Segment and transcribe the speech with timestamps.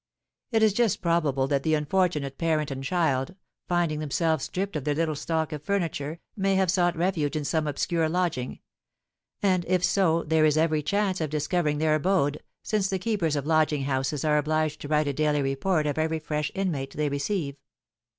[0.51, 3.35] It is just probable that the unfortunate parent and child,
[3.67, 7.67] finding themselves stripped of their little stock of furniture, may have sought refuge in some
[7.67, 8.61] obscure lodging;
[9.43, 13.45] and if so, there is every chance of discovering their abode, since the keepers of
[13.45, 17.57] lodging houses are obliged to write a daily report of every fresh inmate they receive."